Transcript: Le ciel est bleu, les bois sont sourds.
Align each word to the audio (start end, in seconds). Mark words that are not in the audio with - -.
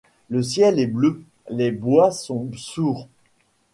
Le 0.31 0.41
ciel 0.41 0.79
est 0.79 0.87
bleu, 0.87 1.21
les 1.51 1.69
bois 1.71 2.09
sont 2.09 2.49
sourds. 2.57 3.07